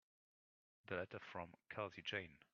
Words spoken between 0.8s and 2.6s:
The letter from Kelsey Jane.